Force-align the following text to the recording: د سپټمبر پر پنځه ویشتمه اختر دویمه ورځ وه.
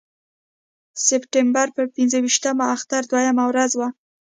د 0.93 0.97
سپټمبر 1.07 1.67
پر 1.75 1.85
پنځه 1.95 2.17
ویشتمه 2.21 2.65
اختر 2.75 3.01
دویمه 3.11 3.45
ورځ 3.49 3.71
وه. 3.79 3.87